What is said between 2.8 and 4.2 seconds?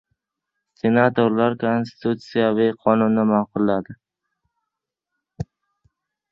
qonunni ma’qulladi